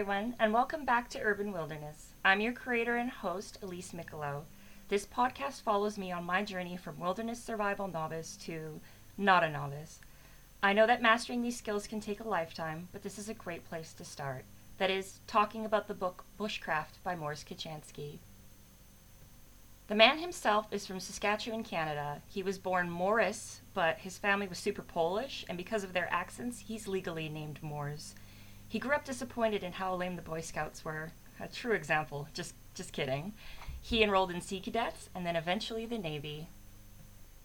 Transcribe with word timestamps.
everyone, 0.00 0.34
and 0.38 0.50
welcome 0.50 0.86
back 0.86 1.10
to 1.10 1.20
Urban 1.20 1.52
Wilderness. 1.52 2.14
I'm 2.24 2.40
your 2.40 2.54
creator 2.54 2.96
and 2.96 3.10
host, 3.10 3.58
Elise 3.60 3.92
Michelot. 3.92 4.44
This 4.88 5.04
podcast 5.04 5.60
follows 5.60 5.98
me 5.98 6.10
on 6.10 6.24
my 6.24 6.42
journey 6.42 6.78
from 6.78 6.98
wilderness 6.98 7.38
survival 7.38 7.86
novice 7.86 8.34
to 8.46 8.80
not 9.18 9.44
a 9.44 9.50
novice. 9.50 10.00
I 10.62 10.72
know 10.72 10.86
that 10.86 11.02
mastering 11.02 11.42
these 11.42 11.58
skills 11.58 11.86
can 11.86 12.00
take 12.00 12.20
a 12.20 12.26
lifetime, 12.26 12.88
but 12.92 13.02
this 13.02 13.18
is 13.18 13.28
a 13.28 13.34
great 13.34 13.68
place 13.68 13.92
to 13.92 14.04
start. 14.06 14.46
That 14.78 14.88
is, 14.88 15.20
talking 15.26 15.66
about 15.66 15.86
the 15.86 15.92
book 15.92 16.24
Bushcraft 16.38 17.02
by 17.04 17.14
Morris 17.14 17.44
Kochanski. 17.46 18.20
The 19.88 19.94
man 19.94 20.16
himself 20.16 20.66
is 20.70 20.86
from 20.86 21.00
Saskatchewan, 21.00 21.62
Canada. 21.62 22.22
He 22.26 22.42
was 22.42 22.56
born 22.56 22.88
Morris, 22.88 23.60
but 23.74 23.98
his 23.98 24.16
family 24.16 24.48
was 24.48 24.56
super 24.56 24.80
Polish, 24.80 25.44
and 25.46 25.58
because 25.58 25.84
of 25.84 25.92
their 25.92 26.10
accents, 26.10 26.60
he's 26.60 26.88
legally 26.88 27.28
named 27.28 27.58
Mors. 27.62 28.14
He 28.70 28.78
grew 28.78 28.92
up 28.92 29.04
disappointed 29.04 29.64
in 29.64 29.72
how 29.72 29.96
lame 29.96 30.14
the 30.14 30.22
Boy 30.22 30.42
Scouts 30.42 30.84
were. 30.84 31.10
A 31.40 31.48
true 31.48 31.72
example. 31.72 32.28
Just 32.32 32.54
just 32.72 32.92
kidding. 32.92 33.34
He 33.80 34.00
enrolled 34.00 34.30
in 34.30 34.40
Sea 34.40 34.60
Cadets 34.60 35.08
and 35.12 35.26
then 35.26 35.34
eventually 35.34 35.86
the 35.86 35.98
Navy. 35.98 36.46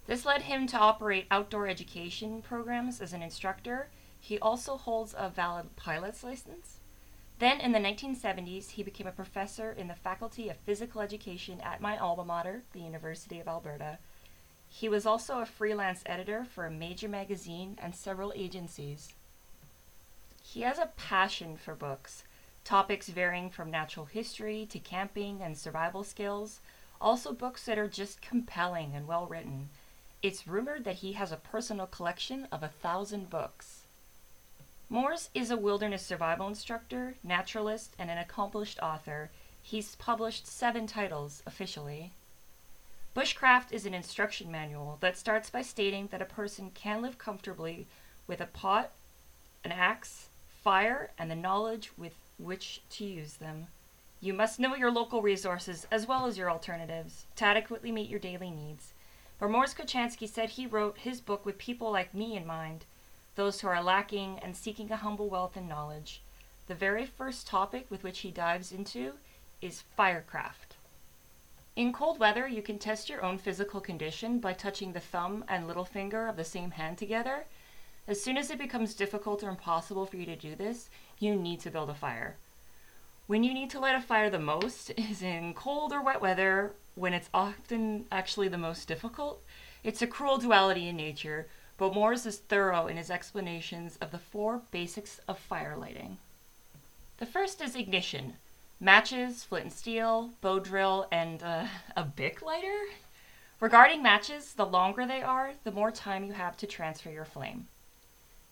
This 0.06 0.24
led 0.24 0.44
him 0.44 0.68
to 0.68 0.78
operate 0.78 1.26
outdoor 1.32 1.68
education 1.68 2.44
programs 2.44 3.02
as 3.02 3.12
an 3.12 3.24
instructor. 3.24 3.88
He 4.20 4.38
also 4.38 4.78
holds 4.78 5.16
a 5.18 5.28
valid 5.30 5.76
pilot's 5.76 6.24
license. 6.24 6.78
Then 7.40 7.60
in 7.60 7.72
the 7.72 7.80
1970s, 7.80 8.70
he 8.70 8.84
became 8.84 9.08
a 9.08 9.12
professor 9.12 9.72
in 9.72 9.88
the 9.88 9.96
Faculty 9.96 10.48
of 10.50 10.58
Physical 10.58 11.02
Education 11.02 11.60
at 11.62 11.82
my 11.82 11.98
alma 11.98 12.24
mater, 12.24 12.62
the 12.72 12.82
University 12.82 13.40
of 13.40 13.48
Alberta. 13.48 13.98
He 14.70 14.88
was 14.88 15.08
also 15.08 15.40
a 15.40 15.46
freelance 15.48 16.04
editor 16.06 16.46
for 16.46 16.68
a 16.68 16.72
major 16.72 17.10
magazine 17.10 17.80
and 17.82 17.96
several 17.96 18.32
agencies. 18.36 19.16
He 20.48 20.62
has 20.62 20.80
a 20.80 20.92
passion 20.96 21.58
for 21.58 21.76
books, 21.76 22.24
topics 22.64 23.10
varying 23.10 23.50
from 23.50 23.70
natural 23.70 24.06
history 24.06 24.66
to 24.68 24.80
camping 24.80 25.42
and 25.42 25.58
survival 25.58 26.04
skills, 26.04 26.62
also 27.02 27.34
books 27.34 27.66
that 27.66 27.78
are 27.78 27.90
just 27.90 28.22
compelling 28.22 28.96
and 28.96 29.06
well 29.06 29.26
written. 29.26 29.70
It's 30.22 30.48
rumored 30.48 30.86
that 30.86 30.98
he 30.98 31.14
has 31.14 31.34
a 31.34 31.38
personal 31.38 31.88
collection 31.88 32.48
of 32.54 32.64
a 32.64 32.70
thousand 32.70 33.30
books. 33.30 33.82
Mors 34.88 35.30
is 35.34 35.52
a 35.52 35.58
wilderness 35.58 36.04
survival 36.06 36.48
instructor, 36.48 37.16
naturalist, 37.22 37.94
and 38.00 38.10
an 38.10 38.18
accomplished 38.18 38.80
author. 38.80 39.32
He's 39.62 39.96
published 39.96 40.48
seven 40.48 40.88
titles 40.88 41.44
officially. 41.46 42.14
Bushcraft 43.14 43.74
is 43.74 43.86
an 43.86 43.94
instruction 43.94 44.50
manual 44.52 44.98
that 45.02 45.18
starts 45.18 45.50
by 45.50 45.64
stating 45.64 46.08
that 46.08 46.22
a 46.22 46.26
person 46.26 46.72
can 46.72 47.02
live 47.02 47.18
comfortably 47.18 47.88
with 48.26 48.40
a 48.40 48.46
pot, 48.46 48.92
an 49.64 49.74
axe, 49.74 50.30
fire, 50.66 51.12
and 51.20 51.30
the 51.30 51.36
knowledge 51.36 51.92
with 51.96 52.14
which 52.40 52.82
to 52.90 53.06
use 53.06 53.36
them. 53.36 53.68
You 54.20 54.34
must 54.34 54.60
know 54.60 54.74
your 54.74 54.90
local 54.90 55.22
resources 55.22 55.86
as 55.92 56.08
well 56.08 56.26
as 56.26 56.40
your 56.40 56.50
alternatives 56.50 57.28
to 57.36 57.46
adequately 57.46 57.92
meet 57.92 58.10
your 58.10 58.20
daily 58.20 58.50
needs. 58.50 58.96
But 59.40 59.52
Mors 59.52 59.76
Kochanski 59.76 60.28
said 60.28 60.50
he 60.50 60.66
wrote 60.66 60.98
his 60.98 61.22
book 61.22 61.46
with 61.46 61.60
people 61.60 61.92
like 61.92 62.16
me 62.16 62.36
in 62.36 62.48
mind, 62.48 62.86
those 63.36 63.62
who 63.62 63.68
are 63.68 63.84
lacking 63.84 64.40
and 64.40 64.58
seeking 64.58 64.92
a 64.92 64.98
humble 64.98 65.30
wealth 65.30 65.56
and 65.56 65.70
knowledge. 65.70 66.24
The 66.66 66.74
very 66.74 67.06
first 67.06 67.46
topic 67.46 67.86
with 67.92 68.02
which 68.02 68.22
he 68.22 68.32
dives 68.32 68.72
into 68.72 69.14
is 69.62 69.84
firecraft. 69.96 70.78
In 71.76 71.94
cold 71.94 72.18
weather, 72.18 72.48
you 72.48 72.64
can 72.64 72.80
test 72.80 73.08
your 73.08 73.24
own 73.24 73.38
physical 73.38 73.82
condition 73.82 74.40
by 74.40 74.54
touching 74.54 74.94
the 74.94 75.00
thumb 75.00 75.46
and 75.48 75.68
little 75.68 75.86
finger 75.86 76.26
of 76.26 76.38
the 76.38 76.44
same 76.44 76.72
hand 76.72 76.98
together 76.98 77.46
as 78.08 78.22
soon 78.22 78.38
as 78.38 78.52
it 78.52 78.60
becomes 78.60 78.94
difficult 78.94 79.44
or 79.44 79.50
impossible 79.50 80.06
for 80.06 80.18
you 80.18 80.26
to 80.26 80.36
do 80.36 80.56
this, 80.56 80.90
you 81.20 81.36
need 81.36 81.60
to 81.62 81.72
build 81.72 81.90
a 81.90 81.96
fire. 81.96 82.38
When 83.28 83.44
you 83.44 83.54
need 83.54 83.72
to 83.72 83.80
light 83.80 83.96
a 83.96 84.02
fire 84.02 84.30
the 84.30 84.40
most 84.40 84.92
is 84.98 85.22
in 85.22 85.54
cold 85.54 85.92
or 85.92 86.04
wet 86.04 86.22
weather, 86.22 86.74
when 86.96 87.14
it's 87.14 87.30
often 87.34 88.06
actually 88.12 88.48
the 88.48 88.58
most 88.58 88.88
difficult. 88.88 89.44
It's 89.84 90.02
a 90.02 90.08
cruel 90.08 90.38
duality 90.38 90.88
in 90.88 90.96
nature, 90.96 91.48
but 91.78 91.94
Mors 91.94 92.26
is 92.26 92.38
thorough 92.38 92.88
in 92.88 92.98
his 92.98 93.12
explanations 93.12 93.98
of 93.98 94.12
the 94.12 94.18
four 94.18 94.62
basics 94.72 95.20
of 95.28 95.38
fire 95.38 95.76
lighting. 95.78 96.18
The 97.18 97.26
first 97.26 97.62
is 97.62 97.76
ignition 97.76 98.36
matches, 98.80 99.44
flint 99.44 99.66
and 99.66 99.74
steel, 99.74 100.32
bow 100.42 100.60
drill, 100.60 101.08
and 101.12 101.42
uh, 101.42 101.66
a 101.96 102.04
Bic 102.04 102.42
lighter. 102.42 102.86
Regarding 103.60 104.04
matches, 104.04 104.54
the 104.54 104.66
longer 104.66 105.06
they 105.08 105.22
are, 105.22 105.54
the 105.64 105.72
more 105.72 105.92
time 105.92 106.26
you 106.26 106.34
have 106.34 106.58
to 106.58 106.68
transfer 106.68 107.10
your 107.10 107.26
flame. 107.26 107.68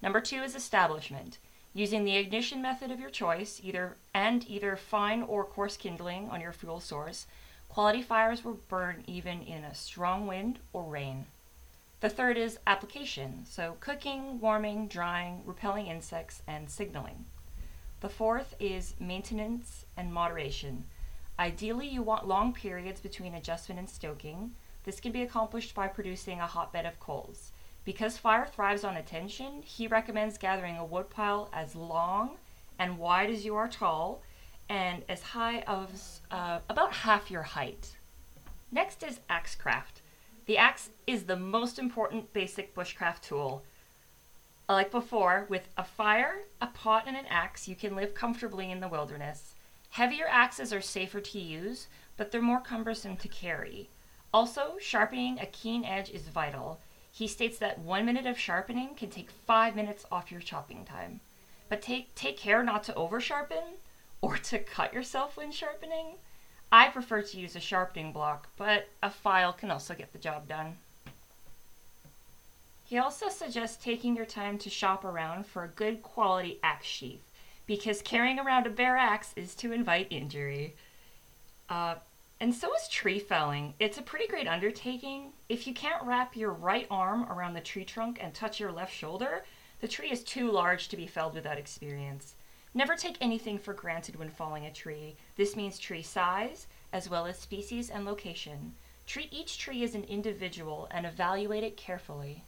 Number 0.03 0.19
two 0.19 0.43
is 0.43 0.53
establishment. 0.53 1.37
Using 1.73 2.03
the 2.03 2.17
ignition 2.17 2.61
method 2.61 2.91
of 2.91 2.99
your 2.99 3.09
choice, 3.09 3.61
either 3.63 3.95
and 4.13 4.45
either 4.49 4.75
fine 4.75 5.23
or 5.23 5.45
coarse 5.45 5.77
kindling 5.77 6.29
on 6.29 6.41
your 6.41 6.51
fuel 6.51 6.81
source, 6.81 7.25
quality 7.69 8.01
fires 8.01 8.43
will 8.43 8.59
burn 8.67 9.05
even 9.07 9.41
in 9.43 9.63
a 9.63 9.73
strong 9.73 10.27
wind 10.27 10.59
or 10.73 10.83
rain. 10.83 11.27
The 12.01 12.09
third 12.09 12.37
is 12.37 12.59
application, 12.67 13.45
so 13.49 13.77
cooking, 13.79 14.41
warming, 14.41 14.89
drying, 14.89 15.41
repelling 15.45 15.87
insects, 15.87 16.41
and 16.45 16.69
signaling. 16.69 17.23
The 18.01 18.09
fourth 18.09 18.55
is 18.59 18.95
maintenance 18.99 19.85
and 19.95 20.13
moderation. 20.13 20.83
Ideally, 21.39 21.87
you 21.87 22.01
want 22.01 22.27
long 22.27 22.51
periods 22.51 22.99
between 22.99 23.35
adjustment 23.35 23.79
and 23.79 23.89
stoking. 23.89 24.51
This 24.83 24.99
can 24.99 25.13
be 25.13 25.21
accomplished 25.21 25.73
by 25.73 25.87
producing 25.87 26.41
a 26.41 26.45
hotbed 26.45 26.85
of 26.85 26.99
coals. 26.99 27.52
Because 27.85 28.17
fire 28.17 28.45
thrives 28.45 28.83
on 28.83 28.95
attention, 28.95 29.61
he 29.63 29.87
recommends 29.87 30.37
gathering 30.37 30.77
a 30.77 30.85
woodpile 30.85 31.49
as 31.51 31.75
long 31.75 32.37
and 32.79 32.97
wide 32.97 33.29
as 33.29 33.45
you 33.45 33.55
are 33.55 33.67
tall 33.67 34.21
and 34.69 35.03
as 35.09 35.21
high 35.21 35.59
as 35.67 36.21
uh, 36.31 36.59
about 36.69 36.93
half 36.93 37.29
your 37.29 37.43
height. 37.43 37.97
Next 38.71 39.03
is 39.03 39.19
axe 39.29 39.55
craft. 39.55 40.01
The 40.45 40.57
axe 40.57 40.89
is 41.05 41.23
the 41.23 41.35
most 41.35 41.77
important 41.77 42.33
basic 42.33 42.73
bushcraft 42.73 43.21
tool. 43.21 43.63
Like 44.67 44.91
before, 44.91 45.45
with 45.49 45.67
a 45.77 45.83
fire, 45.83 46.43
a 46.61 46.67
pot, 46.67 47.03
and 47.05 47.17
an 47.17 47.25
axe, 47.29 47.67
you 47.67 47.75
can 47.75 47.95
live 47.95 48.13
comfortably 48.13 48.71
in 48.71 48.79
the 48.79 48.87
wilderness. 48.87 49.53
Heavier 49.91 50.25
axes 50.27 50.73
are 50.73 50.81
safer 50.81 51.19
to 51.19 51.39
use, 51.39 51.87
but 52.17 52.31
they're 52.31 52.41
more 52.41 52.61
cumbersome 52.61 53.17
to 53.17 53.27
carry. 53.27 53.89
Also, 54.33 54.77
sharpening 54.79 55.37
a 55.39 55.45
keen 55.45 55.85
edge 55.85 56.09
is 56.09 56.29
vital. 56.29 56.79
He 57.15 57.27
states 57.27 57.59
that 57.59 57.77
one 57.77 58.07
minute 58.07 58.25
of 58.25 58.39
sharpening 58.39 58.95
can 58.95 59.11
take 59.11 59.29
five 59.29 59.75
minutes 59.75 60.03
off 60.11 60.31
your 60.31 60.41
chopping 60.41 60.83
time. 60.83 61.19
But 61.69 61.83
take, 61.83 62.15
take 62.15 62.37
care 62.37 62.63
not 62.63 62.83
to 62.85 62.95
over 62.95 63.21
sharpen 63.21 63.75
or 64.19 64.37
to 64.37 64.57
cut 64.57 64.95
yourself 64.95 65.37
when 65.37 65.51
sharpening. 65.51 66.15
I 66.71 66.87
prefer 66.87 67.21
to 67.21 67.39
use 67.39 67.55
a 67.55 67.59
sharpening 67.59 68.13
block, 68.13 68.49
but 68.57 68.87
a 69.03 69.11
file 69.11 69.53
can 69.53 69.69
also 69.69 69.93
get 69.93 70.11
the 70.11 70.17
job 70.17 70.47
done. 70.47 70.77
He 72.83 72.97
also 72.97 73.29
suggests 73.29 73.83
taking 73.83 74.15
your 74.15 74.25
time 74.25 74.57
to 74.57 74.71
shop 74.71 75.05
around 75.05 75.45
for 75.45 75.63
a 75.63 75.67
good 75.67 76.01
quality 76.01 76.59
axe 76.63 76.87
sheath, 76.87 77.21
because 77.67 78.01
carrying 78.01 78.39
around 78.39 78.65
a 78.65 78.71
bare 78.71 78.97
axe 78.97 79.33
is 79.35 79.53
to 79.55 79.71
invite 79.71 80.07
injury. 80.09 80.75
Uh, 81.69 81.95
and 82.43 82.53
so 82.53 82.75
is 82.75 82.89
tree 82.89 83.19
felling. 83.19 83.73
It's 83.79 83.97
a 83.97 84.01
pretty 84.01 84.27
great 84.27 84.49
undertaking. 84.49 85.31
If 85.47 85.65
you 85.65 85.73
can't 85.73 86.03
wrap 86.03 86.35
your 86.35 86.51
right 86.51 86.85
arm 86.91 87.23
around 87.31 87.53
the 87.53 87.61
tree 87.61 87.85
trunk 87.85 88.17
and 88.21 88.33
touch 88.33 88.59
your 88.59 88.73
left 88.73 88.93
shoulder, 88.93 89.45
the 89.79 89.87
tree 89.87 90.11
is 90.11 90.25
too 90.25 90.51
large 90.51 90.89
to 90.89 90.97
be 90.97 91.07
felled 91.07 91.35
without 91.35 91.57
experience. 91.57 92.35
Never 92.73 92.97
take 92.97 93.15
anything 93.21 93.57
for 93.57 93.73
granted 93.73 94.17
when 94.17 94.29
felling 94.29 94.65
a 94.65 94.73
tree. 94.73 95.15
This 95.37 95.55
means 95.55 95.79
tree 95.79 96.01
size, 96.01 96.67
as 96.91 97.09
well 97.09 97.25
as 97.25 97.39
species 97.39 97.89
and 97.89 98.03
location. 98.03 98.75
Treat 99.07 99.31
each 99.31 99.57
tree 99.57 99.81
as 99.81 99.95
an 99.95 100.03
individual 100.03 100.89
and 100.91 101.05
evaluate 101.05 101.63
it 101.63 101.77
carefully. 101.77 102.43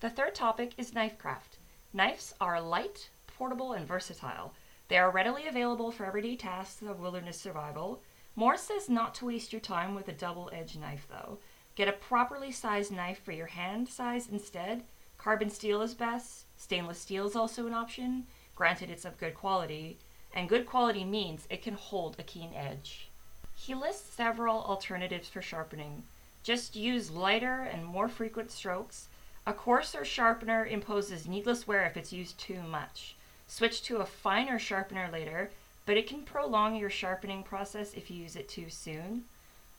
The 0.00 0.08
third 0.08 0.34
topic 0.34 0.72
is 0.78 0.94
knife 0.94 1.18
craft. 1.18 1.58
Knives 1.92 2.32
are 2.40 2.62
light, 2.62 3.10
portable, 3.26 3.74
and 3.74 3.86
versatile. 3.86 4.54
They 4.88 4.96
are 4.96 5.10
readily 5.10 5.46
available 5.46 5.90
for 5.90 6.06
everyday 6.06 6.36
tasks 6.36 6.80
of 6.80 6.98
wilderness 6.98 7.38
survival. 7.38 8.00
Mors 8.34 8.60
says 8.60 8.88
not 8.88 9.14
to 9.16 9.26
waste 9.26 9.52
your 9.52 9.60
time 9.60 9.94
with 9.94 10.08
a 10.08 10.12
double 10.12 10.50
edged 10.52 10.80
knife, 10.80 11.06
though. 11.10 11.38
Get 11.74 11.88
a 11.88 11.92
properly 11.92 12.50
sized 12.50 12.90
knife 12.90 13.22
for 13.22 13.32
your 13.32 13.46
hand 13.46 13.88
size 13.88 14.28
instead. 14.28 14.84
Carbon 15.18 15.50
steel 15.50 15.82
is 15.82 15.94
best. 15.94 16.46
Stainless 16.56 16.98
steel 16.98 17.26
is 17.26 17.36
also 17.36 17.66
an 17.66 17.74
option, 17.74 18.26
granted 18.54 18.90
it's 18.90 19.04
of 19.04 19.18
good 19.18 19.34
quality. 19.34 19.98
And 20.34 20.48
good 20.48 20.66
quality 20.66 21.04
means 21.04 21.46
it 21.50 21.62
can 21.62 21.74
hold 21.74 22.16
a 22.18 22.22
keen 22.22 22.52
edge. 22.54 23.10
He 23.54 23.74
lists 23.74 24.14
several 24.14 24.62
alternatives 24.62 25.28
for 25.28 25.42
sharpening. 25.42 26.04
Just 26.42 26.74
use 26.74 27.10
lighter 27.10 27.62
and 27.62 27.84
more 27.84 28.08
frequent 28.08 28.50
strokes. 28.50 29.08
A 29.46 29.52
coarser 29.52 30.04
sharpener 30.04 30.64
imposes 30.64 31.28
needless 31.28 31.66
wear 31.66 31.84
if 31.84 31.96
it's 31.96 32.12
used 32.12 32.38
too 32.38 32.62
much. 32.62 33.16
Switch 33.46 33.82
to 33.82 33.98
a 33.98 34.06
finer 34.06 34.58
sharpener 34.58 35.10
later 35.12 35.50
but 35.86 35.96
it 35.96 36.06
can 36.06 36.22
prolong 36.22 36.76
your 36.76 36.90
sharpening 36.90 37.42
process 37.42 37.94
if 37.94 38.10
you 38.10 38.22
use 38.22 38.36
it 38.36 38.48
too 38.48 38.70
soon. 38.70 39.24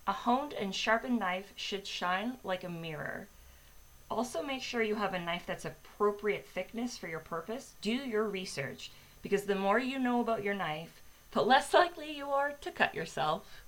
A 0.05 0.11
honed 0.11 0.53
and 0.53 0.75
sharpened 0.75 1.19
knife 1.19 1.53
should 1.55 1.87
shine 1.87 2.37
like 2.43 2.63
a 2.63 2.69
mirror. 2.69 3.27
Also, 4.11 4.43
make 4.43 4.61
sure 4.61 4.83
you 4.83 4.95
have 4.95 5.13
a 5.13 5.19
knife 5.19 5.45
that's 5.45 5.65
appropriate 5.65 6.45
thickness 6.45 6.97
for 6.97 7.07
your 7.07 7.19
purpose. 7.19 7.73
Do 7.81 7.91
your 7.91 8.27
research. 8.27 8.91
because 9.21 9.43
the 9.45 9.55
more 9.55 9.79
you 9.79 9.97
know 9.97 10.19
about 10.19 10.43
your 10.43 10.53
knife, 10.53 11.01
the 11.31 11.41
less 11.41 11.73
likely 11.73 12.11
you 12.11 12.29
are 12.29 12.51
to 12.51 12.71
cut 12.71 12.93
yourself. 12.93 13.63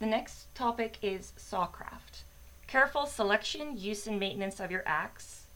The 0.00 0.06
next 0.06 0.52
topic 0.54 0.98
is 1.00 1.32
sawcraft. 1.38 2.24
Careful 2.66 3.06
selection, 3.06 3.78
use, 3.78 4.06
and 4.08 4.18
maintenance 4.18 4.58
of 4.58 4.72
your 4.72 4.82
axe 4.84 5.46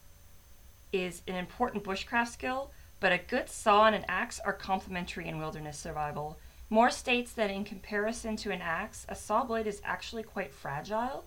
is 0.92 1.22
an 1.26 1.34
important 1.34 1.82
bushcraft 1.82 2.28
skill, 2.28 2.70
but 3.00 3.12
a 3.12 3.18
good 3.18 3.48
saw 3.48 3.86
and 3.86 3.94
an 3.94 4.04
axe 4.08 4.40
are 4.44 4.52
complementary 4.52 5.28
in 5.28 5.38
wilderness 5.38 5.78
survival. 5.78 6.38
Mors 6.70 6.96
states 6.96 7.32
that 7.32 7.50
in 7.50 7.64
comparison 7.64 8.36
to 8.36 8.50
an 8.50 8.60
axe, 8.60 9.06
a 9.08 9.14
saw 9.14 9.44
blade 9.44 9.66
is 9.66 9.80
actually 9.84 10.22
quite 10.22 10.52
fragile. 10.52 11.24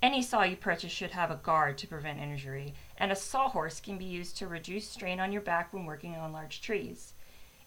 Any 0.00 0.22
saw 0.22 0.42
you 0.42 0.56
purchase 0.56 0.90
should 0.90 1.12
have 1.12 1.30
a 1.30 1.36
guard 1.36 1.78
to 1.78 1.86
prevent 1.86 2.18
injury, 2.18 2.74
and 2.96 3.12
a 3.12 3.16
sawhorse 3.16 3.80
can 3.80 3.98
be 3.98 4.04
used 4.04 4.36
to 4.38 4.48
reduce 4.48 4.88
strain 4.88 5.20
on 5.20 5.32
your 5.32 5.42
back 5.42 5.72
when 5.72 5.84
working 5.84 6.16
on 6.16 6.32
large 6.32 6.60
trees. 6.60 7.12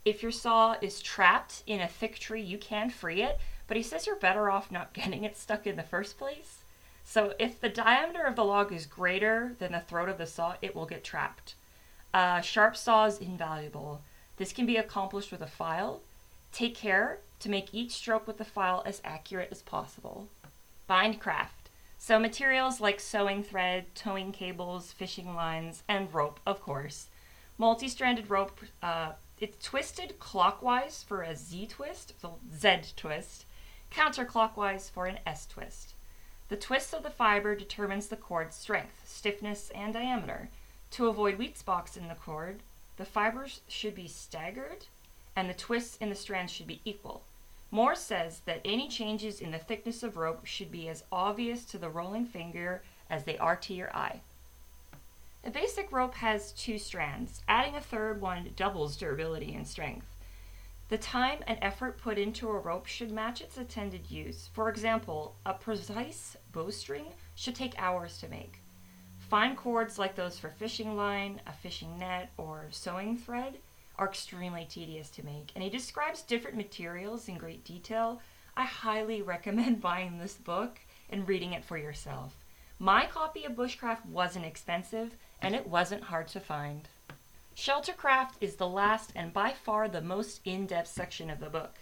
If 0.03 0.21
your 0.21 0.31
saw 0.31 0.75
is 0.81 1.01
trapped 1.01 1.63
in 1.65 1.79
a 1.81 1.87
thick 1.87 2.19
tree, 2.19 2.41
you 2.41 2.57
can 2.57 2.89
free 2.89 3.21
it, 3.21 3.39
but 3.67 3.77
he 3.77 3.83
says 3.83 4.05
you're 4.05 4.15
better 4.15 4.49
off 4.51 4.71
not 4.71 4.93
getting 4.93 5.23
it 5.23 5.37
stuck 5.37 5.65
in 5.65 5.77
the 5.77 5.83
first 5.83 6.17
place. 6.17 6.63
So 7.03 7.33
if 7.39 7.61
the 7.61 7.69
diameter 7.69 8.23
of 8.23 8.35
the 8.35 8.43
log 8.43 8.73
is 8.73 8.85
greater 8.85 9.55
than 9.59 9.71
the 9.71 9.79
throat 9.79 10.09
of 10.09 10.17
the 10.17 10.25
saw, 10.25 10.55
it 10.61 10.75
will 10.75 10.85
get 10.85 11.03
trapped. 11.03 11.55
A 12.15 12.41
sharp 12.41 12.77
saw 12.77 13.07
is 13.07 13.17
invaluable. 13.17 14.01
This 14.37 14.53
can 14.53 14.65
be 14.65 14.77
accomplished 14.77 15.33
with 15.33 15.41
a 15.41 15.47
file. 15.47 15.99
Take 16.53 16.73
care 16.73 17.19
to 17.39 17.49
make 17.49 17.73
each 17.73 17.91
stroke 17.91 18.25
with 18.25 18.37
the 18.37 18.45
file 18.45 18.81
as 18.85 19.01
accurate 19.03 19.49
as 19.51 19.61
possible. 19.61 20.29
Bind 20.87 21.19
craft. 21.19 21.69
So 21.97 22.17
materials 22.17 22.79
like 22.79 23.01
sewing 23.01 23.43
thread, 23.43 23.93
towing 23.95 24.31
cables, 24.31 24.93
fishing 24.93 25.35
lines, 25.35 25.83
and 25.89 26.13
rope, 26.13 26.39
of 26.45 26.61
course. 26.61 27.07
Multi-stranded 27.57 28.29
rope, 28.29 28.61
uh, 28.81 29.11
it's 29.41 29.61
twisted 29.61 30.17
clockwise 30.17 31.03
for 31.03 31.21
a 31.21 31.35
Z 31.35 31.67
twist, 31.67 32.13
the 32.21 32.29
Z 32.57 32.93
twist, 32.95 33.43
counterclockwise 33.91 34.89
for 34.89 35.05
an 35.05 35.19
S 35.25 35.45
twist. 35.47 35.95
The 36.47 36.55
twist 36.55 36.93
of 36.93 37.03
the 37.03 37.09
fiber 37.09 37.55
determines 37.55 38.07
the 38.07 38.15
cord's 38.15 38.55
strength, 38.55 39.01
stiffness, 39.05 39.69
and 39.75 39.93
diameter. 39.93 40.49
To 40.95 41.09
avoid 41.09 41.37
weak 41.37 41.57
spots 41.57 41.97
in 41.97 42.07
the 42.07 42.15
cord, 42.15 42.63
the 42.95 43.03
fibers 43.03 43.59
should 43.67 43.95
be 43.95 44.07
staggered 44.07 44.85
and 45.35 45.49
the 45.49 45.53
twists 45.53 45.97
in 45.97 46.07
the 46.07 46.15
strands 46.15 46.53
should 46.53 46.67
be 46.67 46.79
equal. 46.85 47.23
Mors 47.69 47.99
says 47.99 48.39
that 48.45 48.61
any 48.63 48.87
changes 48.87 49.41
in 49.41 49.51
the 49.51 49.59
thickness 49.59 50.03
of 50.03 50.15
rope 50.15 50.45
should 50.45 50.71
be 50.71 50.87
as 50.87 51.03
obvious 51.11 51.65
to 51.65 51.77
the 51.77 51.89
rolling 51.89 52.25
finger 52.25 52.81
as 53.09 53.25
they 53.25 53.37
are 53.39 53.57
to 53.57 53.73
your 53.73 53.93
eye. 53.93 54.21
A 55.43 55.49
basic 55.49 55.91
rope 55.91 56.15
has 56.15 56.53
two 56.53 56.79
strands. 56.79 57.41
Adding 57.45 57.75
a 57.75 57.81
third 57.81 58.21
one 58.21 58.53
doubles 58.55 58.95
durability 58.95 59.53
and 59.53 59.67
strength. 59.67 60.07
The 60.87 60.97
time 60.97 61.39
and 61.45 61.59
effort 61.61 61.97
put 61.97 62.17
into 62.17 62.47
a 62.47 62.57
rope 62.57 62.85
should 62.85 63.11
match 63.11 63.41
its 63.41 63.57
intended 63.57 64.09
use. 64.09 64.49
For 64.53 64.69
example, 64.69 65.35
a 65.45 65.55
precise 65.55 66.37
bowstring 66.53 67.07
should 67.35 67.55
take 67.55 67.77
hours 67.77 68.17
to 68.19 68.29
make. 68.29 68.61
Fine 69.35 69.57
cords 69.57 69.99
like 69.99 70.15
those 70.15 70.39
for 70.39 70.49
fishing 70.49 70.95
line, 70.95 71.41
a 71.45 71.51
fishing 71.51 71.99
net, 71.99 72.31
or 72.37 72.67
sewing 72.71 73.17
thread 73.17 73.57
are 73.97 74.07
extremely 74.07 74.63
tedious 74.63 75.09
to 75.09 75.25
make. 75.25 75.51
And 75.53 75.61
he 75.61 75.69
describes 75.69 76.21
different 76.21 76.55
materials 76.55 77.27
in 77.27 77.37
great 77.37 77.65
detail. 77.65 78.21
I 78.55 78.63
highly 78.63 79.21
recommend 79.33 79.81
buying 79.81 80.17
this 80.17 80.35
book 80.35 80.79
and 81.09 81.27
reading 81.27 81.51
it 81.51 81.65
for 81.65 81.77
yourself. 81.77 82.37
My 82.79 83.07
copy 83.07 83.43
of 83.43 83.57
Bushcraft 83.57 84.05
wasn't 84.05 84.45
expensive 84.45 85.17
and 85.41 85.53
it 85.53 85.67
wasn't 85.67 86.03
hard 86.03 86.29
to 86.29 86.39
find. 86.39 86.87
Sheltercraft 87.57 88.35
is 88.39 88.55
the 88.55 88.69
last 88.69 89.11
and 89.17 89.33
by 89.33 89.51
far 89.51 89.89
the 89.89 89.99
most 89.99 90.39
in 90.45 90.65
depth 90.65 90.87
section 90.87 91.29
of 91.29 91.41
the 91.41 91.49
book. 91.49 91.79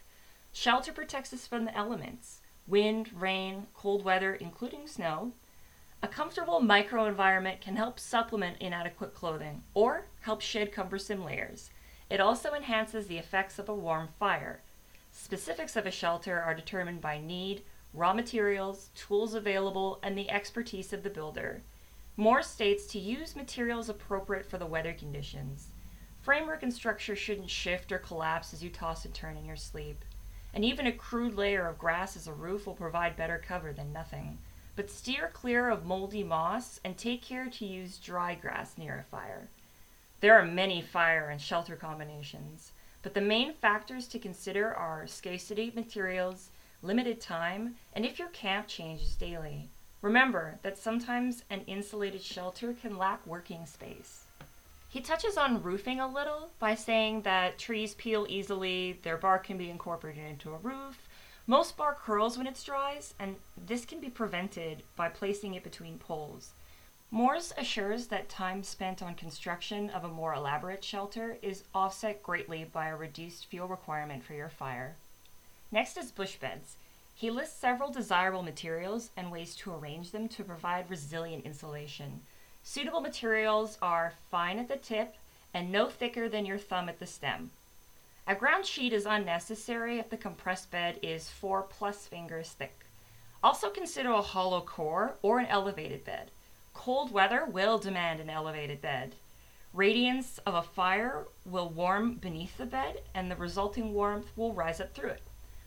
Shelter 0.53 0.91
protects 0.91 1.31
us 1.31 1.45
from 1.45 1.65
the 1.65 1.77
elements 1.77 2.41
wind, 2.65 3.11
rain, 3.13 3.67
cold 3.75 4.03
weather, 4.03 4.33
including 4.33 4.87
snow. 4.87 5.33
A 6.03 6.07
comfortable 6.09 6.59
microenvironment 6.59 7.61
can 7.61 7.77
help 7.77 7.97
supplement 7.97 8.57
inadequate 8.59 9.13
clothing 9.13 9.63
or 9.73 10.07
help 10.19 10.41
shed 10.41 10.73
cumbersome 10.73 11.23
layers. 11.23 11.69
It 12.09 12.19
also 12.19 12.53
enhances 12.53 13.07
the 13.07 13.17
effects 13.17 13.57
of 13.57 13.69
a 13.69 13.73
warm 13.73 14.09
fire. 14.19 14.59
Specifics 15.13 15.77
of 15.77 15.85
a 15.85 15.91
shelter 15.91 16.41
are 16.41 16.53
determined 16.53 16.99
by 16.99 17.19
need, 17.19 17.63
raw 17.93 18.13
materials, 18.13 18.89
tools 18.95 19.33
available, 19.33 19.99
and 20.03 20.17
the 20.17 20.29
expertise 20.29 20.91
of 20.91 21.03
the 21.03 21.09
builder. 21.09 21.61
Mors 22.17 22.47
states 22.47 22.85
to 22.87 22.99
use 22.99 23.33
materials 23.33 23.87
appropriate 23.87 24.45
for 24.45 24.57
the 24.57 24.65
weather 24.65 24.91
conditions. 24.91 25.69
Framework 26.21 26.63
and 26.63 26.73
structure 26.73 27.15
shouldn't 27.15 27.49
shift 27.49 27.93
or 27.93 27.97
collapse 27.97 28.53
as 28.53 28.61
you 28.61 28.69
toss 28.69 29.05
and 29.05 29.13
turn 29.13 29.37
in 29.37 29.45
your 29.45 29.55
sleep. 29.55 30.03
And 30.53 30.65
even 30.65 30.85
a 30.85 30.91
crude 30.91 31.35
layer 31.35 31.65
of 31.65 31.79
grass 31.79 32.17
as 32.17 32.27
a 32.27 32.33
roof 32.33 32.67
will 32.67 32.73
provide 32.73 33.15
better 33.15 33.41
cover 33.41 33.71
than 33.71 33.93
nothing. 33.93 34.39
But 34.75 34.89
steer 34.89 35.29
clear 35.31 35.69
of 35.69 35.85
moldy 35.85 36.23
moss 36.23 36.79
and 36.83 36.97
take 36.97 37.21
care 37.21 37.47
to 37.47 37.65
use 37.65 37.99
dry 37.99 38.33
grass 38.33 38.75
near 38.77 38.97
a 38.97 39.03
fire. 39.03 39.47
There 40.19 40.35
are 40.39 40.45
many 40.45 40.81
fire 40.81 41.29
and 41.29 41.39
shelter 41.39 41.75
combinations, 41.75 42.71
but 43.03 43.13
the 43.13 43.21
main 43.21 43.53
factors 43.53 44.07
to 44.07 44.19
consider 44.19 44.73
are 44.73 45.05
scarcity 45.05 45.67
of 45.67 45.75
materials, 45.75 46.49
limited 46.81 47.21
time, 47.21 47.75
and 47.93 48.05
if 48.05 48.17
your 48.17 48.29
camp 48.29 48.67
changes 48.67 49.15
daily. 49.15 49.69
Remember 50.01 50.57
that 50.63 50.77
sometimes 50.77 51.43
an 51.49 51.61
insulated 51.67 52.21
shelter 52.21 52.73
can 52.73 52.97
lack 52.97 53.25
working 53.27 53.65
space. 53.65 54.25
He 54.89 55.01
touches 55.01 55.37
on 55.37 55.63
roofing 55.63 55.99
a 55.99 56.07
little 56.11 56.49
by 56.59 56.75
saying 56.75 57.21
that 57.21 57.57
trees 57.57 57.93
peel 57.95 58.25
easily, 58.29 58.99
their 59.03 59.17
bark 59.17 59.45
can 59.45 59.57
be 59.57 59.69
incorporated 59.69 60.25
into 60.25 60.53
a 60.53 60.57
roof. 60.57 61.02
Most 61.45 61.75
bark 61.75 62.01
curls 62.01 62.37
when 62.37 62.47
it 62.47 62.61
dries, 62.63 63.15
and 63.19 63.35
this 63.57 63.83
can 63.83 63.99
be 63.99 64.09
prevented 64.09 64.83
by 64.95 65.09
placing 65.09 65.55
it 65.55 65.63
between 65.63 65.97
poles. 65.97 66.53
Mors 67.11 67.51
assures 67.57 68.07
that 68.07 68.29
time 68.29 68.63
spent 68.63 69.03
on 69.03 69.13
construction 69.13 69.89
of 69.89 70.05
a 70.05 70.07
more 70.07 70.33
elaborate 70.33 70.83
shelter 70.83 71.37
is 71.41 71.65
offset 71.75 72.23
greatly 72.23 72.63
by 72.63 72.87
a 72.87 72.95
reduced 72.95 73.47
fuel 73.47 73.67
requirement 73.67 74.23
for 74.23 74.33
your 74.33 74.47
fire. 74.47 74.95
Next 75.69 75.97
is 75.97 76.13
bush 76.13 76.37
beds. 76.37 76.77
He 77.13 77.29
lists 77.29 77.59
several 77.59 77.91
desirable 77.91 78.41
materials 78.41 79.11
and 79.17 79.29
ways 79.29 79.53
to 79.57 79.73
arrange 79.73 80.11
them 80.11 80.29
to 80.29 80.45
provide 80.45 80.89
resilient 80.89 81.45
insulation. 81.45 82.21
Suitable 82.63 83.01
materials 83.01 83.77
are 83.81 84.13
fine 84.31 84.59
at 84.59 84.69
the 84.69 84.77
tip 84.77 85.15
and 85.53 85.71
no 85.71 85.89
thicker 85.89 86.29
than 86.29 86.45
your 86.45 86.57
thumb 86.57 86.87
at 86.87 86.99
the 86.99 87.05
stem. 87.05 87.51
A 88.25 88.35
ground 88.35 88.65
sheet 88.65 88.93
is 88.93 89.05
unnecessary 89.05 89.99
if 89.99 90.09
the 90.09 90.15
compressed 90.15 90.71
bed 90.71 90.97
is 91.01 91.29
4 91.29 91.63
plus 91.63 92.07
fingers 92.07 92.51
thick. 92.51 92.85
Also 93.43 93.69
consider 93.69 94.11
a 94.11 94.21
hollow 94.21 94.61
core 94.61 95.17
or 95.21 95.39
an 95.39 95.45
elevated 95.47 96.05
bed. 96.05 96.31
Cold 96.73 97.11
weather 97.11 97.43
will 97.43 97.77
demand 97.77 98.21
an 98.21 98.29
elevated 98.29 98.81
bed. 98.81 99.15
Radiance 99.73 100.37
of 100.45 100.55
a 100.55 100.61
fire 100.61 101.25
will 101.43 101.67
warm 101.67 102.15
beneath 102.15 102.57
the 102.57 102.65
bed 102.65 103.01
and 103.13 103.29
the 103.29 103.35
resulting 103.35 103.93
warmth 103.93 104.31
will 104.37 104.53
rise 104.53 104.79
up 104.79 104.93
through 104.93 105.09
it. 105.09 105.23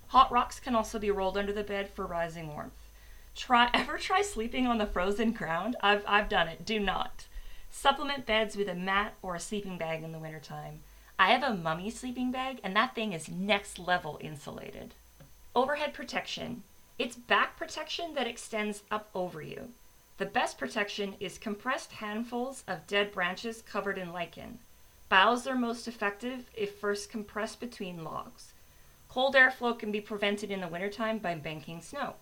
Hot 0.09 0.33
rocks 0.33 0.59
can 0.59 0.75
also 0.75 0.99
be 0.99 1.11
rolled 1.11 1.37
under 1.37 1.53
the 1.53 1.63
bed 1.63 1.91
for 1.91 2.07
rising 2.07 2.49
warmth. 2.49 2.89
Try 3.35 3.69
ever 3.75 3.99
try 3.99 4.23
sleeping 4.23 4.67
on 4.67 4.79
the 4.79 4.87
frozen 4.87 5.33
ground? 5.33 5.77
I've 5.83 6.05
I've 6.07 6.31
done 6.31 6.49
it. 6.49 6.65
Do 6.65 6.81
not. 6.81 7.27
Supplement 7.71 8.25
beds 8.25 8.57
with 8.57 8.69
a 8.69 8.75
mat 8.75 9.13
or 9.21 9.35
a 9.35 9.41
sleeping 9.41 9.77
bag 9.77 10.03
in 10.03 10.13
the 10.13 10.19
wintertime. 10.19 10.81
I 11.19 11.29
have 11.29 11.43
a 11.43 11.55
mummy 11.55 11.91
sleeping 11.91 12.31
bag 12.31 12.61
and 12.63 12.77
that 12.77 12.95
thing 12.95 13.13
is 13.13 13.31
next 13.31 13.79
level 13.79 14.19
insulated. 14.21 14.95
Overhead 15.55 15.95
protection. 15.95 16.63
It's 16.99 17.17
back 17.17 17.57
protection 17.57 18.15
that 18.15 18.27
extends 18.27 18.83
up 18.91 19.09
over 19.15 19.41
you. 19.41 19.71
The 20.19 20.27
best 20.27 20.59
protection 20.59 21.15
is 21.19 21.39
compressed 21.39 21.93
handfuls 21.93 22.65
of 22.69 22.87
dead 22.87 23.13
branches 23.13 23.63
covered 23.63 23.97
in 23.97 24.13
lichen. 24.13 24.59
Boughs 25.09 25.47
are 25.47 25.55
most 25.55 25.89
effective 25.89 26.51
if 26.55 26.79
first 26.79 27.11
compressed 27.11 27.61
between 27.61 28.05
logs. 28.05 28.53
Cold 29.09 29.35
airflow 29.35 29.79
can 29.79 29.91
be 29.91 30.01
prevented 30.01 30.51
in 30.51 30.61
the 30.61 30.69
wintertime 30.69 31.19
by 31.19 31.35
banking 31.35 31.81
snow. 31.81 32.15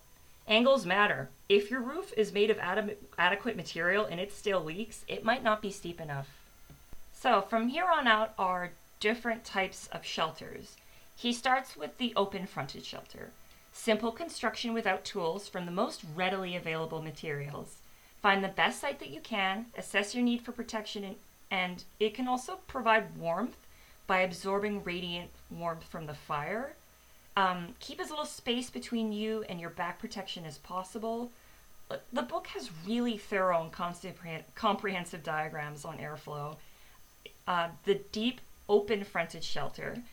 Angles 0.47 0.85
matter. 0.85 1.29
If 1.49 1.71
your 1.71 1.81
roof 1.81 2.13
is 2.15 2.31
made 2.31 2.49
of 2.49 2.59
ad- 2.59 2.97
adequate 3.17 3.57
material 3.57 4.05
and 4.05 4.19
it 4.19 4.31
still 4.31 4.63
leaks, 4.63 5.03
it 5.07 5.25
might 5.25 5.43
not 5.43 5.61
be 5.61 5.71
steep 5.71 5.99
enough. 5.99 6.29
So, 7.11 7.41
from 7.41 7.69
here 7.69 7.87
on 7.87 8.07
out 8.07 8.33
are 8.37 8.71
different 8.99 9.43
types 9.43 9.87
of 9.91 10.05
shelters. 10.05 10.77
He 11.15 11.33
starts 11.33 11.75
with 11.75 11.97
the 11.97 12.13
open 12.15 12.45
fronted 12.45 12.85
shelter. 12.85 13.31
Simple 13.71 14.11
construction 14.11 14.73
without 14.73 15.05
tools 15.05 15.47
from 15.47 15.65
the 15.65 15.71
most 15.71 16.01
readily 16.15 16.55
available 16.55 17.01
materials. 17.01 17.77
Find 18.21 18.43
the 18.43 18.49
best 18.49 18.81
site 18.81 18.99
that 18.99 19.11
you 19.11 19.21
can, 19.21 19.67
assess 19.77 20.15
your 20.15 20.23
need 20.23 20.41
for 20.41 20.51
protection, 20.51 21.15
and, 21.51 21.83
it 21.99 22.13
can 22.13 22.27
also 22.27 22.59
provide 22.67 23.17
warmth 23.17 23.57
by 24.07 24.19
absorbing 24.19 24.83
radiant 24.83 25.29
warmth 25.51 25.83
from 25.83 26.05
the 26.05 26.13
fire 26.13 26.75
um, 27.37 27.75
keep 27.79 27.99
as 27.99 28.09
little 28.09 28.25
space 28.25 28.69
between 28.69 29.11
you 29.11 29.43
and 29.49 29.59
your 29.59 29.69
back 29.69 29.99
protection 29.99 30.45
as 30.45 30.57
possible. 30.57 31.31
The 32.13 32.23
book 32.23 32.47
has 32.47 32.71
really 32.87 33.17
thorough 33.17 33.61
and 33.61 33.71
comprehensive 34.55 35.23
diagrams 35.23 35.85
on 35.85 35.97
airflow. 35.97 36.55
Uh, 37.47 37.69
the 37.83 38.01
deep 38.11 38.41
open 38.67 39.03
fronted 39.03 39.43
shelter. 39.43 40.03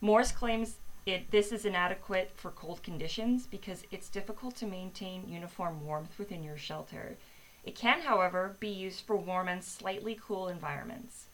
Mors 0.00 0.32
claims 0.32 0.76
it, 1.06 1.30
this 1.30 1.52
is 1.52 1.64
inadequate 1.66 2.32
for 2.34 2.50
cold 2.50 2.82
conditions 2.82 3.46
because 3.46 3.84
it's 3.90 4.08
difficult 4.08 4.56
to 4.56 4.66
maintain 4.66 5.28
uniform 5.28 5.84
warmth 5.84 6.18
within 6.18 6.42
your 6.42 6.56
shelter. 6.56 7.16
It 7.64 7.74
can, 7.74 8.00
however, 8.00 8.56
be 8.60 8.68
used 8.68 9.06
for 9.06 9.16
warm 9.16 9.48
and 9.48 9.62
slightly 9.62 10.18
cool 10.20 10.48
environments. 10.48 11.26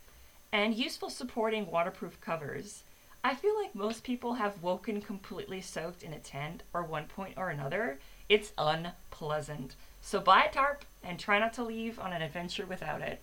And 0.53 0.75
useful 0.75 1.11
supporting 1.11 1.71
waterproof 1.71 2.21
covers. 2.21 2.83
I 3.23 3.35
feel 3.35 3.57
like 3.61 3.75
most 3.75 4.03
people 4.03 4.35
have 4.35 4.62
woken 4.62 5.00
completely 5.03 5.61
soaked 5.61 6.03
in 6.03 6.12
a 6.12 6.19
tent 6.19 6.62
or 6.73 6.83
one 6.83 7.05
point 7.05 7.35
or 7.37 7.50
another. 7.50 7.99
It's 8.29 8.53
unpleasant. 8.57 9.77
So 10.00 10.21
buy 10.21 10.45
a 10.45 10.53
tarp 10.53 10.85
and 11.03 11.19
try 11.19 11.39
not 11.39 11.53
to 11.55 11.65
leave 11.65 11.99
on 11.99 12.12
an 12.12 12.23
adventure 12.23 12.67
without 12.67 13.03
it. 13.03 13.23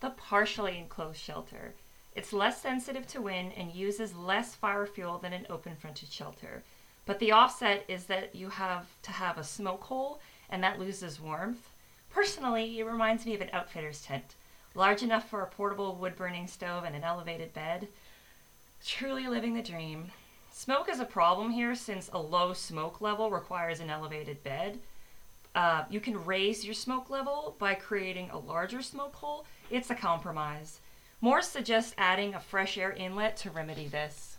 The 0.00 0.10
partially 0.10 0.78
enclosed 0.78 1.20
shelter. 1.20 1.74
It's 2.14 2.32
less 2.32 2.60
sensitive 2.60 3.06
to 3.08 3.22
wind 3.22 3.52
and 3.56 3.72
uses 3.72 4.14
less 4.14 4.54
fire 4.54 4.86
fuel 4.86 5.18
than 5.18 5.32
an 5.32 5.46
open 5.48 5.76
fronted 5.76 6.12
shelter. 6.12 6.62
But 7.06 7.18
the 7.18 7.32
offset 7.32 7.84
is 7.88 8.04
that 8.06 8.34
you 8.34 8.48
have 8.50 8.86
to 9.02 9.12
have 9.12 9.38
a 9.38 9.44
smoke 9.44 9.84
hole 9.84 10.20
and 10.48 10.62
that 10.62 10.78
loses 10.78 11.20
warmth. 11.20 11.70
Personally, 12.10 12.78
it 12.78 12.84
reminds 12.84 13.24
me 13.24 13.34
of 13.34 13.40
an 13.40 13.50
outfitter's 13.52 14.02
tent, 14.02 14.34
large 14.74 15.02
enough 15.02 15.28
for 15.28 15.42
a 15.42 15.46
portable 15.46 15.94
wood 15.94 16.16
burning 16.16 16.48
stove 16.48 16.84
and 16.84 16.96
an 16.96 17.04
elevated 17.04 17.54
bed. 17.54 17.88
Truly 18.84 19.28
living 19.28 19.54
the 19.54 19.62
dream. 19.62 20.10
Smoke 20.52 20.88
is 20.88 20.98
a 20.98 21.04
problem 21.04 21.50
here 21.50 21.74
since 21.76 22.10
a 22.12 22.18
low 22.18 22.52
smoke 22.52 23.00
level 23.00 23.30
requires 23.30 23.78
an 23.78 23.90
elevated 23.90 24.42
bed. 24.42 24.80
Uh, 25.54 25.84
you 25.88 26.00
can 26.00 26.24
raise 26.24 26.64
your 26.64 26.74
smoke 26.74 27.08
level 27.10 27.56
by 27.58 27.74
creating 27.74 28.30
a 28.30 28.38
larger 28.38 28.82
smoke 28.82 29.14
hole. 29.14 29.46
It's 29.70 29.90
a 29.90 29.94
compromise. 29.94 30.80
Mors 31.22 31.46
suggests 31.46 31.94
adding 31.98 32.34
a 32.34 32.40
fresh 32.40 32.78
air 32.78 32.92
inlet 32.92 33.36
to 33.38 33.50
remedy 33.50 33.86
this. 33.86 34.38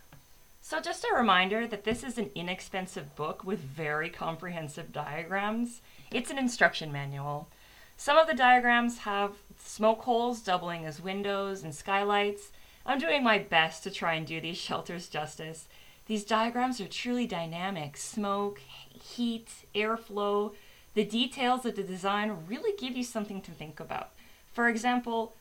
So, 0.60 0.80
just 0.80 1.04
a 1.04 1.14
reminder 1.14 1.66
that 1.66 1.84
this 1.84 2.02
is 2.02 2.18
an 2.18 2.30
inexpensive 2.34 3.14
book 3.14 3.44
with 3.44 3.60
very 3.60 4.08
comprehensive 4.10 4.92
diagrams. 4.92 5.80
It's 6.10 6.30
an 6.30 6.38
instruction 6.38 6.92
manual. 6.92 7.48
Some 7.96 8.18
of 8.18 8.26
the 8.26 8.34
diagrams 8.34 8.98
have 8.98 9.32
smoke 9.58 10.02
holes 10.02 10.40
doubling 10.40 10.84
as 10.84 11.00
windows 11.00 11.62
and 11.62 11.74
skylights. 11.74 12.50
I'm 12.84 12.98
doing 12.98 13.22
my 13.22 13.38
best 13.38 13.84
to 13.84 13.90
try 13.90 14.14
and 14.14 14.26
do 14.26 14.40
these 14.40 14.56
shelters 14.68 15.08
justice. 15.08 15.68
These 16.06 16.24
diagrams 16.24 16.80
are 16.80 16.88
truly 16.88 17.28
dynamic 17.28 17.96
smoke, 17.96 18.60
heat, 18.90 19.48
airflow. 19.72 20.52
The 20.94 21.04
details 21.04 21.64
of 21.64 21.76
the 21.76 21.84
design 21.84 22.38
really 22.48 22.76
give 22.76 22.96
you 22.96 23.04
something 23.04 23.40
to 23.42 23.52
think 23.52 23.78
about. 23.78 24.10
For 24.52 24.68
example, 24.68 25.34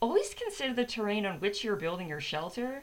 always 0.00 0.34
consider 0.34 0.74
the 0.74 0.84
terrain 0.84 1.24
on 1.26 1.40
which 1.40 1.64
you're 1.64 1.76
building 1.76 2.08
your 2.08 2.20
shelter. 2.20 2.82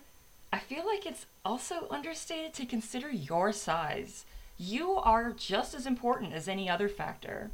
I 0.52 0.60
feel 0.60 0.86
like 0.86 1.06
it's 1.06 1.26
also 1.44 1.88
understated 1.90 2.54
to 2.56 2.66
consider 2.66 3.10
your 3.10 3.52
size. 3.52 4.26
You 4.58 4.94
are 4.96 5.32
just 5.32 5.74
as 5.74 5.86
important 5.86 6.34
as 6.34 6.48
any 6.48 6.70
other 6.70 6.88
factor. 6.88 7.52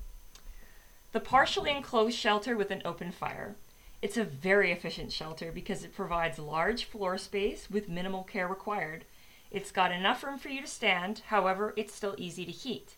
The 1.11 1.19
partially 1.19 1.71
enclosed 1.71 2.17
shelter 2.17 2.55
with 2.55 2.71
an 2.71 2.81
open 2.85 3.11
fire. 3.11 3.55
It's 4.01 4.17
a 4.17 4.23
very 4.23 4.71
efficient 4.71 5.11
shelter 5.11 5.51
because 5.51 5.83
it 5.83 5.95
provides 5.95 6.39
large 6.39 6.85
floor 6.85 7.17
space 7.17 7.69
with 7.69 7.89
minimal 7.89 8.23
care 8.23 8.47
required. 8.47 9.05
It's 9.51 9.71
got 9.71 9.91
enough 9.91 10.23
room 10.23 10.37
for 10.37 10.49
you 10.49 10.61
to 10.61 10.67
stand, 10.67 11.23
however, 11.27 11.73
it's 11.75 11.93
still 11.93 12.15
easy 12.17 12.45
to 12.45 12.51
heat. 12.51 12.95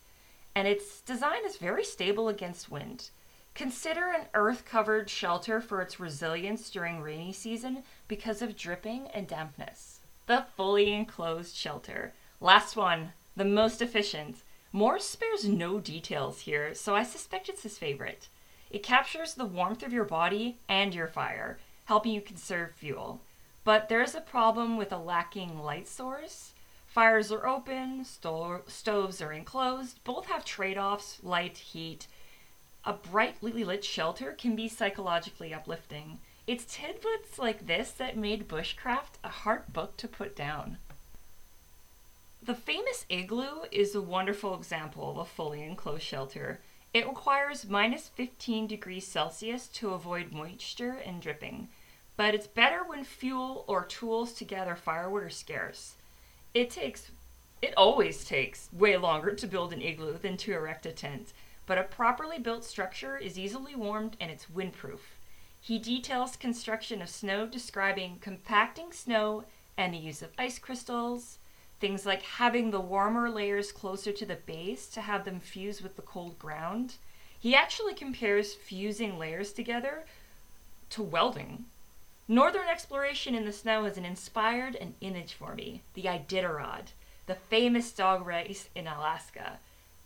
And 0.54 0.68
its 0.68 1.00
design 1.00 1.44
is 1.46 1.56
very 1.56 1.84
stable 1.84 2.28
against 2.28 2.70
wind. 2.70 3.10
Consider 3.54 4.08
an 4.08 4.28
earth 4.32 4.64
covered 4.64 5.10
shelter 5.10 5.60
for 5.60 5.82
its 5.82 6.00
resilience 6.00 6.70
during 6.70 7.02
rainy 7.02 7.32
season 7.32 7.82
because 8.08 8.40
of 8.40 8.56
dripping 8.56 9.08
and 9.08 9.28
dampness. 9.28 10.00
The 10.26 10.46
fully 10.56 10.92
enclosed 10.92 11.54
shelter. 11.54 12.14
Last 12.40 12.76
one, 12.76 13.12
the 13.36 13.44
most 13.44 13.82
efficient. 13.82 14.42
Mors 14.72 15.04
spares 15.04 15.46
no 15.46 15.80
details 15.80 16.40
here, 16.40 16.74
so 16.74 16.94
I 16.94 17.02
suspect 17.02 17.50
it's 17.50 17.62
his 17.62 17.76
favorite. 17.76 18.28
It 18.70 18.82
captures 18.82 19.34
the 19.34 19.44
warmth 19.44 19.82
of 19.82 19.92
your 19.92 20.04
body 20.04 20.58
and 20.66 20.94
your 20.94 21.08
fire, 21.08 21.58
helping 21.84 22.12
you 22.12 22.22
conserve 22.22 22.72
fuel. 22.72 23.20
But 23.64 23.90
there 23.90 24.02
is 24.02 24.14
a 24.14 24.22
problem 24.22 24.78
with 24.78 24.92
a 24.92 24.98
lacking 24.98 25.58
light 25.58 25.86
source. 25.86 26.54
Fires 26.86 27.30
are 27.30 27.46
open, 27.46 28.04
sto- 28.06 28.62
stoves 28.66 29.20
are 29.20 29.32
enclosed, 29.32 30.02
both 30.04 30.26
have 30.26 30.44
trade 30.44 30.78
offs 30.78 31.18
light, 31.22 31.58
heat. 31.58 32.06
A 32.84 32.94
brightly 32.94 33.62
lit 33.62 33.84
shelter 33.84 34.32
can 34.32 34.56
be 34.56 34.68
psychologically 34.68 35.54
uplifting. 35.54 36.18
It's 36.46 36.64
tidbits 36.64 37.38
like 37.38 37.66
this 37.66 37.92
that 37.92 38.16
made 38.16 38.48
bushcraft 38.48 39.18
a 39.22 39.28
hard 39.28 39.72
book 39.72 39.96
to 39.98 40.08
put 40.08 40.34
down. 40.34 40.78
The 42.42 42.56
famous 42.56 43.06
igloo 43.08 43.66
is 43.70 43.94
a 43.94 44.02
wonderful 44.02 44.56
example 44.56 45.08
of 45.10 45.16
a 45.18 45.24
fully 45.24 45.62
enclosed 45.62 46.02
shelter. 46.02 46.58
It 46.92 47.06
requires 47.06 47.68
minus 47.68 48.08
15 48.08 48.66
degrees 48.66 49.06
Celsius 49.06 49.68
to 49.68 49.94
avoid 49.94 50.32
moisture 50.32 51.00
and 51.06 51.22
dripping, 51.22 51.68
but 52.16 52.34
it's 52.34 52.48
better 52.48 52.82
when 52.82 53.04
fuel 53.04 53.64
or 53.68 53.84
tools 53.84 54.32
to 54.34 54.44
gather 54.44 54.74
firewood 54.74 55.22
are 55.22 55.30
scarce. 55.30 55.94
It 56.52 56.70
takes 56.70 57.12
it 57.62 57.74
always 57.76 58.24
takes 58.24 58.68
way 58.72 58.96
longer 58.96 59.34
to 59.34 59.46
build 59.46 59.72
an 59.72 59.80
igloo 59.80 60.18
than 60.18 60.36
to 60.38 60.52
erect 60.52 60.84
a 60.84 60.90
tent, 60.90 61.32
but 61.66 61.78
a 61.78 61.84
properly 61.84 62.38
built 62.38 62.64
structure 62.64 63.16
is 63.16 63.38
easily 63.38 63.74
warmed 63.74 64.16
and 64.20 64.30
it's 64.30 64.46
windproof. 64.46 65.16
He 65.60 65.78
details 65.78 66.36
construction 66.36 67.00
of 67.00 67.08
snow, 67.08 67.46
describing 67.46 68.18
compacting 68.20 68.92
snow 68.92 69.44
and 69.76 69.94
the 69.94 69.98
use 69.98 70.22
of 70.22 70.30
ice 70.38 70.58
crystals, 70.58 71.38
Things 71.82 72.06
like 72.06 72.22
having 72.22 72.70
the 72.70 72.80
warmer 72.80 73.28
layers 73.28 73.72
closer 73.72 74.12
to 74.12 74.24
the 74.24 74.36
base 74.36 74.86
to 74.90 75.00
have 75.00 75.24
them 75.24 75.40
fuse 75.40 75.82
with 75.82 75.96
the 75.96 76.02
cold 76.02 76.38
ground. 76.38 76.94
He 77.36 77.56
actually 77.56 77.92
compares 77.92 78.54
fusing 78.54 79.18
layers 79.18 79.52
together 79.52 80.04
to 80.90 81.02
welding. 81.02 81.64
Northern 82.28 82.68
exploration 82.68 83.34
in 83.34 83.44
the 83.44 83.52
snow 83.52 83.82
has 83.82 83.98
an 83.98 84.04
inspired 84.04 84.76
an 84.76 84.94
image 85.00 85.32
for 85.32 85.56
me 85.56 85.82
the 85.94 86.04
Iditarod, 86.04 86.92
the 87.26 87.34
famous 87.34 87.90
dog 87.90 88.24
race 88.24 88.68
in 88.76 88.86
Alaska. 88.86 89.58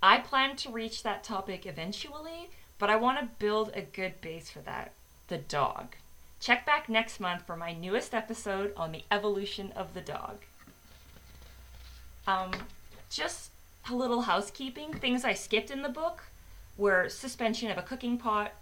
I 0.02 0.18
plan 0.18 0.56
to 0.56 0.70
reach 0.70 1.02
that 1.02 1.24
topic 1.24 1.66
eventually, 1.66 2.50
but 2.78 2.90
I 2.90 2.96
want 2.96 3.18
to 3.18 3.28
build 3.38 3.72
a 3.74 3.82
good 3.82 4.20
base 4.20 4.50
for 4.50 4.60
that 4.60 4.92
the 5.28 5.38
dog. 5.38 5.96
Check 6.38 6.66
back 6.66 6.88
next 6.88 7.18
month 7.18 7.46
for 7.46 7.56
my 7.56 7.72
newest 7.72 8.14
episode 8.14 8.72
on 8.76 8.92
the 8.92 9.04
evolution 9.10 9.72
of 9.74 9.94
the 9.94 10.00
dog. 10.00 10.42
Um, 12.26 12.52
just 13.10 13.50
a 13.90 13.94
little 13.94 14.22
housekeeping. 14.22 14.92
Things 14.92 15.24
I 15.24 15.32
skipped 15.32 15.70
in 15.70 15.82
the 15.82 15.88
book 15.88 16.22
were 16.76 17.08
suspension 17.08 17.70
of 17.70 17.78
a 17.78 17.82
cooking 17.82 18.18
pot, 18.18 18.52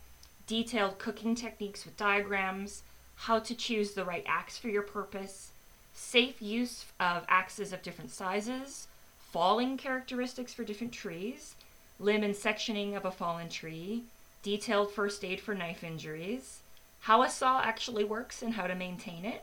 detailed 0.47 0.99
cooking 0.99 1.35
techniques 1.35 1.85
with 1.85 1.97
diagrams, 1.97 2.83
how 3.17 3.39
to 3.41 3.55
choose 3.55 3.93
the 3.93 4.05
right 4.05 4.25
axe 4.27 4.57
for 4.57 4.69
your 4.69 4.83
purpose, 4.83 5.51
safe 5.93 6.41
use 6.41 6.87
of 7.01 7.25
axes 7.29 7.73
of 7.73 7.83
different 7.83 8.11
sizes, 8.11 8.89
falling 9.35 9.77
characteristics 9.77 10.55
for 10.55 10.63
different 10.63 10.93
trees, 10.93 11.57
limb 11.99 12.23
and 12.23 12.37
sectioning 12.37 12.97
of 12.97 13.05
a 13.05 13.11
fallen 13.11 13.49
tree, 13.49 14.05
detailed 14.45 14.93
first 14.93 15.25
aid 15.25 15.41
for 15.41 15.57
knife 15.57 15.83
injuries, 15.83 16.61
how 17.01 17.21
a 17.21 17.29
saw 17.29 17.61
actually 17.61 18.05
works 18.05 18.43
and 18.43 18.55
how 18.55 18.69
to 18.69 18.77
maintain 18.77 19.25
it, 19.25 19.43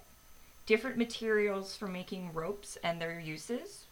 different 0.65 0.95
materials 0.95 1.75
for 1.75 1.89
making 1.89 2.31
ropes 2.31 2.77
and 2.81 3.01
their 3.01 3.19
uses, 3.19 3.87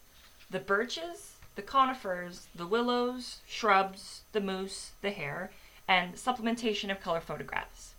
the 0.48 0.58
birches, 0.58 1.34
the 1.54 1.60
conifers, 1.60 2.48
the 2.54 2.66
willows, 2.66 3.40
shrubs, 3.46 4.22
the 4.32 4.40
moose, 4.40 4.92
the 5.02 5.10
hare, 5.10 5.50
and 5.86 6.14
supplementation 6.14 6.90
of 6.90 7.02
color 7.02 7.20
photographs. 7.20 7.92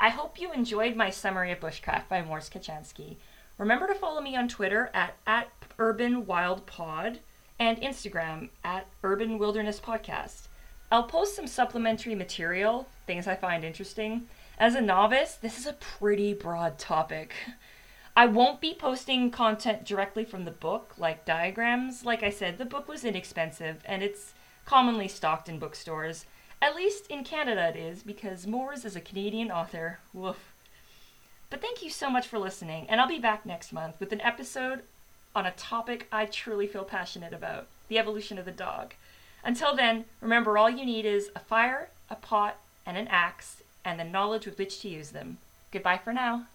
I 0.00 0.08
hope 0.08 0.40
you 0.40 0.52
enjoyed 0.52 0.96
my 0.96 1.10
summary 1.10 1.52
of 1.52 1.60
bushcraft 1.60 2.08
by 2.08 2.20
Mors 2.20 2.50
Kochanski. 2.50 3.14
Remember 3.58 3.86
to 3.86 3.94
follow 3.94 4.20
me 4.20 4.34
on 4.34 4.48
Twitter 4.48 4.90
at, 4.92 5.14
at 5.24 5.52
Urban 5.78 6.26
Wild 6.26 6.66
Pod 6.66 7.20
and 7.58 7.80
Instagram 7.80 8.50
at 8.64 8.86
Urban 9.02 9.38
Wilderness 9.38 9.80
Podcast. 9.80 10.48
I'll 10.90 11.04
post 11.04 11.36
some 11.36 11.46
supplementary 11.46 12.14
material, 12.14 12.88
things 13.06 13.26
I 13.26 13.34
find 13.34 13.64
interesting. 13.64 14.26
As 14.58 14.74
a 14.74 14.80
novice, 14.80 15.34
this 15.34 15.58
is 15.58 15.66
a 15.66 15.74
pretty 15.74 16.32
broad 16.34 16.78
topic. 16.78 17.34
I 18.16 18.26
won't 18.26 18.60
be 18.60 18.74
posting 18.74 19.30
content 19.30 19.84
directly 19.84 20.24
from 20.24 20.44
the 20.44 20.50
book, 20.50 20.94
like 20.98 21.24
diagrams. 21.24 22.04
Like 22.04 22.22
I 22.22 22.30
said, 22.30 22.58
the 22.58 22.64
book 22.64 22.88
was 22.88 23.04
inexpensive 23.04 23.82
and 23.84 24.02
it's 24.02 24.34
commonly 24.64 25.06
stocked 25.08 25.48
in 25.48 25.58
bookstores. 25.58 26.26
At 26.60 26.74
least 26.74 27.06
in 27.06 27.22
Canada 27.22 27.68
it 27.68 27.76
is, 27.76 28.02
because 28.02 28.46
Mors 28.46 28.84
is 28.84 28.96
a 28.96 29.00
Canadian 29.00 29.50
author. 29.52 30.00
Woof. 30.12 30.52
But 31.50 31.60
thank 31.60 31.82
you 31.82 31.90
so 31.90 32.10
much 32.10 32.26
for 32.26 32.38
listening, 32.38 32.86
and 32.88 33.00
I'll 33.00 33.08
be 33.08 33.20
back 33.20 33.46
next 33.46 33.72
month 33.72 34.00
with 34.00 34.12
an 34.12 34.20
episode 34.20 34.82
on 35.34 35.46
a 35.46 35.52
topic 35.52 36.08
I 36.10 36.26
truly 36.26 36.66
feel 36.66 36.84
passionate 36.84 37.32
about 37.32 37.66
the 37.88 37.98
evolution 37.98 38.38
of 38.38 38.44
the 38.44 38.52
dog. 38.52 38.94
Until 39.44 39.74
then, 39.74 40.04
remember 40.20 40.58
all 40.58 40.70
you 40.70 40.84
need 40.84 41.06
is 41.06 41.30
a 41.34 41.40
fire, 41.40 41.90
a 42.10 42.16
pot, 42.16 42.58
and 42.84 42.96
an 42.96 43.08
axe, 43.08 43.62
and 43.84 43.98
the 43.98 44.04
knowledge 44.04 44.46
with 44.46 44.58
which 44.58 44.80
to 44.80 44.88
use 44.88 45.10
them. 45.10 45.38
Goodbye 45.70 46.00
for 46.02 46.12
now. 46.12 46.46